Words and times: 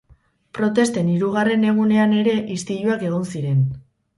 Protesten 0.59 1.11
hirugarren 1.17 1.67
egunean 1.73 2.17
ere, 2.23 2.35
istiluak 2.59 3.07
egon 3.11 3.29
ziren. 3.37 3.63